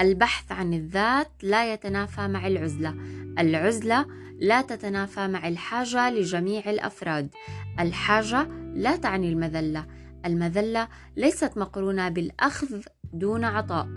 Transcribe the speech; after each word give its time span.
البحث 0.00 0.52
عن 0.52 0.74
الذات 0.74 1.30
لا 1.42 1.72
يتنافى 1.72 2.28
مع 2.28 2.46
العزلة. 2.46 2.94
العزلة 3.38 4.06
لا 4.40 4.62
تتنافى 4.62 5.28
مع 5.28 5.48
الحاجة 5.48 6.10
لجميع 6.10 6.70
الأفراد. 6.70 7.30
الحاجة 7.80 8.48
لا 8.74 8.96
تعني 8.96 9.28
المذلة. 9.28 9.86
المذلة 10.26 10.88
ليست 11.16 11.58
مقرونة 11.58 12.08
بالأخذ 12.08 12.80
دون 13.12 13.44
عطاء. 13.44 13.88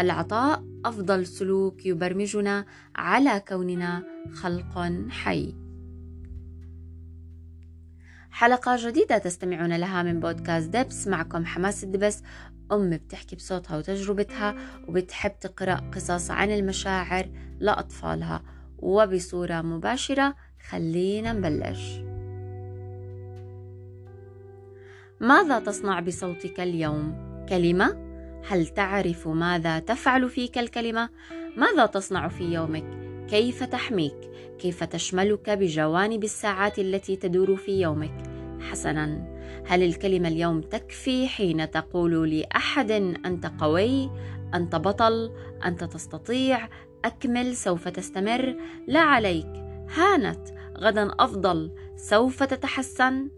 العطاء 0.00 0.64
أفضل 0.84 1.26
سلوك 1.26 1.86
يبرمجنا 1.86 2.66
على 2.96 3.42
كوننا 3.48 4.02
خلق 4.34 4.92
حي. 5.10 5.54
حلقة 8.32 8.76
جديدة 8.78 9.18
تستمعون 9.18 9.76
لها 9.76 10.02
من 10.02 10.20
بودكاست 10.20 10.68
دبس 10.68 11.08
معكم 11.08 11.46
حماس 11.46 11.84
الدبس 11.84 12.22
أم 12.72 12.90
بتحكي 12.90 13.36
بصوتها 13.36 13.76
وتجربتها 13.78 14.54
وبتحب 14.88 15.32
تقرأ 15.40 15.74
قصص 15.94 16.30
عن 16.30 16.50
المشاعر 16.50 17.28
لأطفالها 17.60 18.42
وبصورة 18.78 19.62
مباشرة 19.62 20.34
خلينا 20.68 21.32
نبلش 21.32 22.00
ماذا 25.20 25.58
تصنع 25.58 26.00
بصوتك 26.00 26.60
اليوم؟ 26.60 27.14
كلمة؟ 27.48 28.12
هل 28.48 28.66
تعرف 28.66 29.28
ماذا 29.28 29.78
تفعل 29.78 30.28
فيك 30.28 30.58
الكلمة؟ 30.58 31.08
ماذا 31.56 31.86
تصنع 31.86 32.28
في 32.28 32.44
يومك؟ 32.44 33.01
كيف 33.32 33.64
تحميك؟ 33.64 34.30
كيف 34.58 34.84
تشملك 34.84 35.50
بجوانب 35.50 36.24
الساعات 36.24 36.78
التي 36.78 37.16
تدور 37.16 37.56
في 37.56 37.80
يومك؟ 37.80 38.22
حسنا 38.60 39.34
هل 39.66 39.82
الكلمة 39.82 40.28
اليوم 40.28 40.60
تكفي 40.60 41.28
حين 41.28 41.70
تقول 41.70 42.30
لأحد 42.30 42.90
أنت 43.26 43.52
قوي؟ 43.58 44.10
أنت 44.54 44.76
بطل؟ 44.76 45.32
أنت 45.64 45.84
تستطيع؟ 45.84 46.68
أكمل 47.04 47.56
سوف 47.56 47.88
تستمر؟ 47.88 48.56
لا 48.86 49.00
عليك 49.00 49.52
هانت 49.96 50.48
غدا 50.78 51.10
أفضل 51.18 51.72
سوف 51.96 52.42
تتحسن؟ 52.42 53.30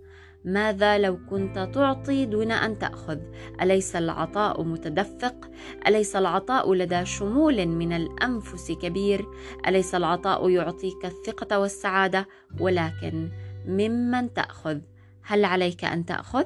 ماذا 0.45 0.99
لو 0.99 1.19
كنت 1.31 1.71
تعطي 1.75 2.27
دون 2.27 2.53
أن 2.53 2.79
تأخذ؟ 2.79 3.19
أليس 3.63 3.97
العطاء 3.97 4.63
متدفق؟ 4.63 5.51
أليس 5.87 6.17
العطاء 6.17 6.75
لدى 6.75 7.05
شمول 7.05 7.67
من 7.67 7.93
الأنفس 7.93 8.73
كبير؟ 8.73 9.27
أليس 9.69 9.95
العطاء 9.95 10.49
يعطيك 10.51 11.05
الثقة 11.05 11.59
والسعادة؟ 11.59 12.29
ولكن 12.61 13.31
ممن 13.67 14.33
تأخذ؟ 14.33 14.79
هل 15.23 15.45
عليك 15.45 15.85
أن 15.85 16.05
تأخذ؟ 16.05 16.45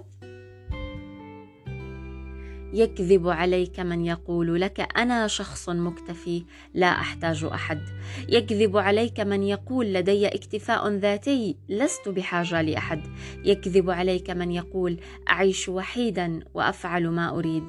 يكذب 2.73 3.29
عليك 3.29 3.81
من 3.81 4.05
يقول 4.05 4.61
لك 4.61 4.81
أنا 4.97 5.27
شخص 5.27 5.69
مكتفي 5.69 6.45
لا 6.75 6.87
أحتاج 6.87 7.45
أحد. 7.45 7.81
يكذب 8.29 8.77
عليك 8.77 9.21
من 9.21 9.43
يقول 9.43 9.87
لدي 9.87 10.29
اكتفاء 10.29 10.89
ذاتي 10.89 11.57
لست 11.69 12.09
بحاجة 12.09 12.63
لأحد. 12.63 13.01
يكذب 13.45 13.91
عليك 13.91 14.31
من 14.31 14.51
يقول 14.51 15.01
أعيش 15.29 15.69
وحيدا 15.69 16.41
وأفعل 16.55 17.09
ما 17.09 17.29
أريد. 17.31 17.65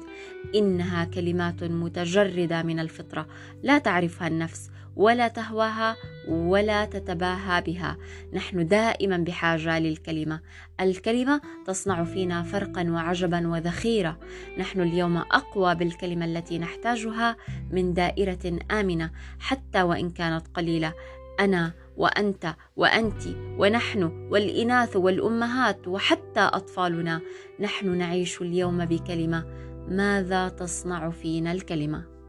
إنها 0.54 1.04
كلمات 1.04 1.64
متجردة 1.64 2.62
من 2.62 2.80
الفطرة 2.80 3.26
لا 3.62 3.78
تعرفها 3.78 4.28
النفس. 4.28 4.70
ولا 4.96 5.28
تهواها 5.28 5.96
ولا 6.28 6.84
تتباهى 6.84 7.62
بها. 7.62 7.96
نحن 8.32 8.66
دائما 8.66 9.16
بحاجة 9.16 9.78
للكلمة. 9.78 10.40
الكلمة 10.80 11.40
تصنع 11.66 12.04
فينا 12.04 12.42
فرقا 12.42 12.90
وعجبا 12.90 13.48
وذخيرة. 13.48 14.18
نحن 14.58 14.80
اليوم 14.80 15.16
أقوى 15.16 15.74
بالكلمة 15.74 16.24
التي 16.24 16.58
نحتاجها 16.58 17.36
من 17.70 17.94
دائرة 17.94 18.58
آمنة 18.70 19.10
حتى 19.38 19.82
وإن 19.82 20.10
كانت 20.10 20.46
قليلة. 20.54 20.94
أنا 21.40 21.72
وأنت 21.96 22.54
وانت 22.76 23.22
ونحن 23.58 24.02
والإناث 24.30 24.96
والأمهات 24.96 25.88
وحتى 25.88 26.40
أطفالنا 26.40 27.20
نحن 27.60 27.98
نعيش 27.98 28.42
اليوم 28.42 28.84
بكلمة. 28.84 29.44
ماذا 29.88 30.48
تصنع 30.48 31.10
فينا 31.10 31.52
الكلمة؟ 31.52 32.19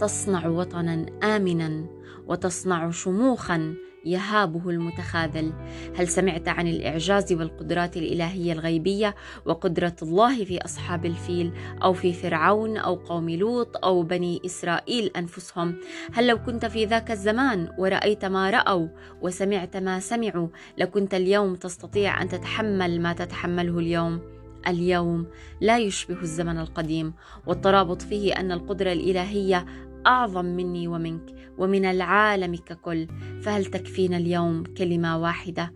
تصنع 0.00 0.46
وطنا 0.46 1.06
امنا 1.22 1.86
وتصنع 2.26 2.90
شموخا 2.90 3.74
يهابه 4.04 4.70
المتخاذل. 4.70 5.52
هل 5.96 6.08
سمعت 6.08 6.48
عن 6.48 6.68
الإعجاز 6.68 7.32
والقدرات 7.32 7.96
الإلهية 7.96 8.52
الغيبية 8.52 9.14
وقدرة 9.44 9.96
الله 10.02 10.44
في 10.44 10.64
أصحاب 10.64 11.06
الفيل 11.06 11.52
أو 11.82 11.92
في 11.92 12.12
فرعون 12.12 12.76
أو 12.76 12.94
قوم 12.94 13.30
لوط 13.30 13.84
أو 13.84 14.02
بني 14.02 14.40
إسرائيل 14.46 15.10
أنفسهم؟ 15.16 15.74
هل 16.12 16.26
لو 16.26 16.42
كنت 16.42 16.66
في 16.66 16.84
ذاك 16.84 17.10
الزمان 17.10 17.68
ورأيت 17.78 18.24
ما 18.24 18.50
رأوا 18.50 18.88
وسمعت 19.22 19.76
ما 19.76 20.00
سمعوا 20.00 20.48
لكنت 20.78 21.14
اليوم 21.14 21.54
تستطيع 21.54 22.22
أن 22.22 22.28
تتحمل 22.28 23.00
ما 23.00 23.12
تتحمله 23.12 23.78
اليوم. 23.78 24.20
اليوم 24.66 25.26
لا 25.60 25.78
يشبه 25.78 26.22
الزمن 26.22 26.58
القديم 26.58 27.12
والترابط 27.46 28.02
فيه 28.02 28.32
أن 28.32 28.52
القدرة 28.52 28.92
الإلهية 28.92 29.66
أعظم 30.06 30.44
مني 30.44 30.88
ومنك 30.88 31.34
ومن 31.58 31.84
العالم 31.84 32.56
ككل. 32.56 33.06
فهل 33.42 33.64
تكفينا 33.64 34.16
اليوم 34.16 34.64
كلمة 34.64 35.18
واحدة؟ 35.18 35.72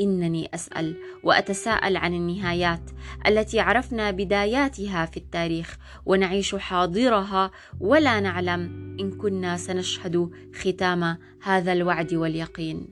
إنني 0.00 0.48
أسأل 0.54 0.96
وأتساءل 1.22 1.96
عن 1.96 2.14
النهايات 2.14 2.90
التي 3.26 3.60
عرفنا 3.60 4.10
بداياتها 4.10 5.06
في 5.06 5.16
التاريخ 5.16 5.76
ونعيش 6.06 6.54
حاضرها 6.54 7.50
ولا 7.80 8.20
نعلم 8.20 8.60
إن 9.00 9.10
كنا 9.10 9.56
سنشهد 9.56 10.30
ختام 10.54 11.18
هذا 11.42 11.72
الوعد 11.72 12.14
واليقين. 12.14 12.88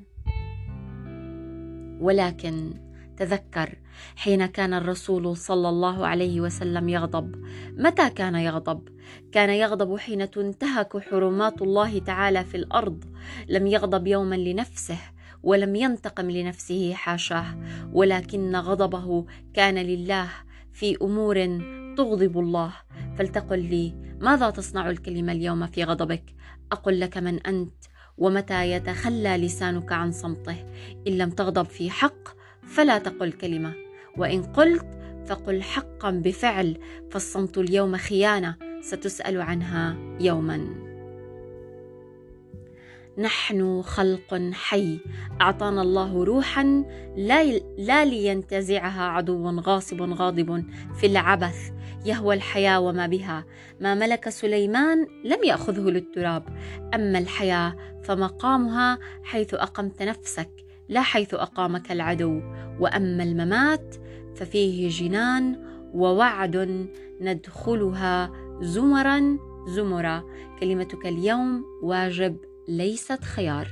ولكن 2.00 2.74
تذكر 3.22 3.78
حين 4.16 4.46
كان 4.46 4.74
الرسول 4.74 5.36
صلى 5.36 5.68
الله 5.68 6.06
عليه 6.06 6.40
وسلم 6.40 6.88
يغضب. 6.88 7.44
متى 7.78 8.10
كان 8.10 8.34
يغضب؟ 8.34 8.88
كان 9.32 9.50
يغضب 9.50 9.98
حين 9.98 10.30
تنتهك 10.30 10.98
حرمات 10.98 11.62
الله 11.62 11.98
تعالى 11.98 12.44
في 12.44 12.56
الأرض. 12.56 13.04
لم 13.48 13.66
يغضب 13.66 14.06
يوما 14.06 14.34
لنفسه 14.34 14.98
ولم 15.42 15.76
ينتقم 15.76 16.30
لنفسه 16.30 16.94
حاشاه. 16.94 17.46
ولكن 17.92 18.56
غضبه 18.56 19.26
كان 19.54 19.78
لله 19.78 20.28
في 20.72 20.96
أمور 21.02 21.36
تغضب 21.96 22.38
الله. 22.38 22.72
فلتقل 23.18 23.58
لي 23.58 23.94
ماذا 24.20 24.50
تصنع 24.50 24.90
الكلمة 24.90 25.32
اليوم 25.32 25.66
في 25.66 25.84
غضبك؟ 25.84 26.34
أقل 26.72 27.00
لك 27.00 27.18
من 27.18 27.46
أنت 27.46 27.74
ومتى 28.18 28.70
يتخلى 28.70 29.36
لسانك 29.36 29.92
عن 29.92 30.12
صمته؟ 30.12 30.56
إن 31.08 31.18
لم 31.18 31.30
تغضب 31.30 31.66
في 31.66 31.90
حق 31.90 32.41
فلا 32.72 32.98
تقل 32.98 33.32
كلمة. 33.32 33.74
وإن 34.16 34.42
قلت 34.42 34.86
فقل 35.26 35.62
حقا 35.62 36.10
بفعل 36.10 36.78
فالصمت 37.10 37.58
اليوم 37.58 37.96
خيانة 37.96 38.56
ستسأل 38.80 39.40
عنها 39.40 39.96
يوما. 40.20 40.92
نحن 43.18 43.82
خلق 43.82 44.50
حي 44.52 44.98
أعطانا 45.40 45.82
الله 45.82 46.24
روحا 46.24 46.84
لا, 47.16 47.44
لا 47.78 48.04
لينتزعها 48.04 49.02
عدو 49.02 49.60
غاصب 49.60 50.02
غاضب 50.02 50.64
في 50.94 51.06
العبث 51.06 51.70
يهوى 52.04 52.34
الحياة 52.34 52.80
وما 52.80 53.06
بها. 53.06 53.44
ما 53.80 53.94
ملك 53.94 54.28
سليمان 54.28 55.06
لم 55.24 55.44
يأخذه 55.44 55.90
للتراب. 55.90 56.44
أما 56.94 57.18
الحياة 57.18 57.76
فمقامها 58.02 58.98
حيث 59.22 59.54
أقمت 59.54 60.02
نفسك. 60.02 60.50
لا 60.92 61.02
حيث 61.02 61.34
أقامك 61.34 61.92
العدو. 61.92 62.40
وأما 62.80 63.22
الممات 63.22 63.94
ففيه 64.36 64.88
جنان 64.88 65.56
ووعد 65.94 66.88
ندخلها 67.20 68.32
زمرا 68.60 69.38
زمرا. 69.66 70.22
كلمتك 70.60 71.06
اليوم 71.06 71.64
واجب 71.82 72.36
ليست 72.68 73.24
خيار. 73.24 73.68